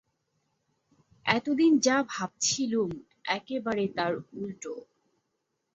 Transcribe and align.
এতদিন 1.25 1.71
যা 1.79 1.97
ভাবছিলুম 2.09 2.89
একেবারে 3.29 3.83
তার 3.95 4.13
উলটো। 4.33 4.73